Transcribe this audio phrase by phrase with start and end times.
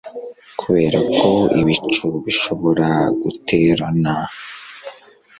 [0.59, 1.29] Kuberako
[1.59, 2.87] ibicu bishobora
[3.21, 4.15] guterana